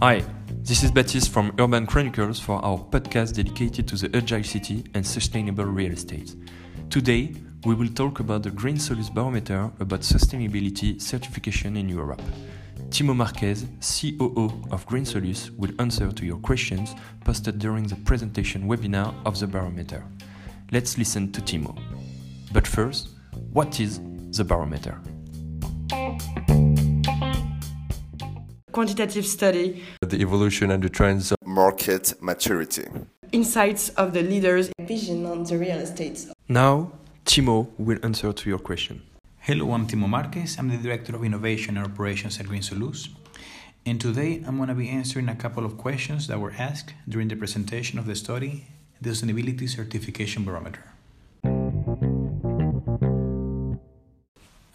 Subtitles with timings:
[0.00, 0.24] Hi,
[0.62, 5.06] this is Baptiste from Urban Chronicles for our podcast dedicated to the agile city and
[5.06, 6.34] sustainable real estate.
[6.88, 7.34] Today,
[7.66, 12.22] we will talk about the Green Soluce Barometer about sustainability certification in Europe.
[12.88, 16.94] Timo Marquez, COO of Green Soluce, will answer to your questions
[17.24, 20.02] posted during the presentation webinar of the barometer.
[20.72, 21.78] Let's listen to Timo.
[22.54, 23.10] But first,
[23.52, 24.00] what is
[24.30, 24.98] the barometer?
[28.74, 32.84] Quantitative study, the evolution and the trends of market maturity,
[33.30, 36.26] insights of the leaders, vision on the real estate.
[36.48, 36.90] Now,
[37.24, 39.02] Timo will answer to your question.
[39.38, 40.56] Hello, I'm Timo Marquez.
[40.58, 43.10] I'm the Director of Innovation and Operations at Green Soluce.
[43.86, 47.28] And today I'm going to be answering a couple of questions that were asked during
[47.28, 48.66] the presentation of the study,
[49.00, 50.82] the Sustainability Certification Barometer.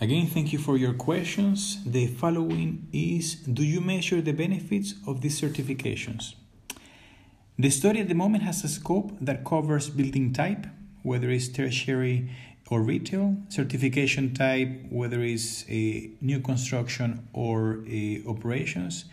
[0.01, 1.83] Again, thank you for your questions.
[1.85, 6.35] The following is Do you measure the benefits of these certifications?
[7.57, 10.67] The study at the moment has a scope that covers building type,
[11.03, 12.31] whether it's tertiary
[12.69, 19.03] or retail, certification type, whether it's a new construction or a operations,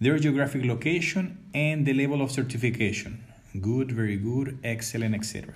[0.00, 3.24] their geographic location, and the level of certification
[3.60, 5.54] good, very good, excellent, etc.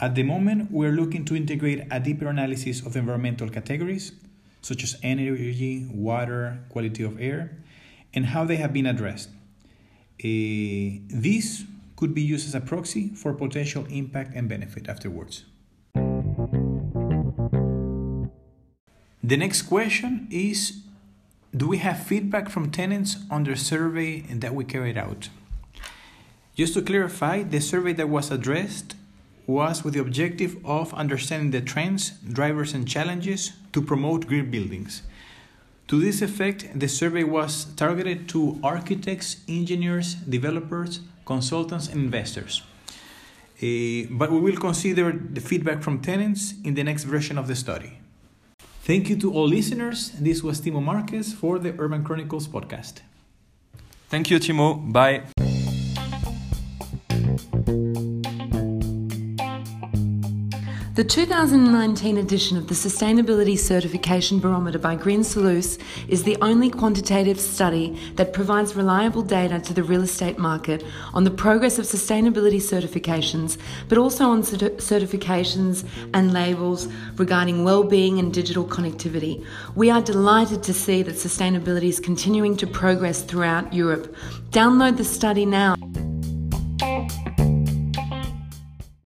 [0.00, 4.12] At the moment, we're looking to integrate a deeper analysis of environmental categories,
[4.62, 7.58] such as energy, water, quality of air,
[8.14, 9.28] and how they have been addressed.
[10.22, 11.64] Uh, this
[11.96, 15.44] could be used as a proxy for potential impact and benefit afterwards.
[19.24, 20.82] The next question is
[21.56, 25.28] Do we have feedback from tenants on the survey that we carried out?
[26.54, 28.94] Just to clarify, the survey that was addressed
[29.48, 35.02] was with the objective of understanding the trends, drivers, and challenges to promote green buildings.
[35.88, 42.62] To this effect, the survey was targeted to architects, engineers, developers, consultants, and investors.
[43.60, 47.56] Uh, but we will consider the feedback from tenants in the next version of the
[47.56, 47.98] study.
[48.82, 50.10] Thank you to all listeners.
[50.10, 53.00] This was Timo Marquez for the Urban Chronicles podcast.
[54.10, 54.92] Thank you, Timo.
[54.92, 55.24] Bye.
[60.98, 65.78] The 2019 edition of the Sustainability Certification Barometer by Green Soluce
[66.08, 71.22] is the only quantitative study that provides reliable data to the real estate market on
[71.22, 73.58] the progress of sustainability certifications,
[73.88, 79.46] but also on certifications and labels regarding well-being and digital connectivity.
[79.76, 84.16] We are delighted to see that sustainability is continuing to progress throughout Europe.
[84.50, 85.76] Download the study now.